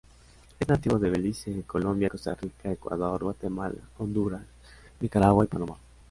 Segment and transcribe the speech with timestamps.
[0.59, 4.41] Es nativo de Belice, Colombia, Costa Rica, Ecuador, Guatemala, Honduras,
[4.99, 5.75] Nicaragua y Panamá.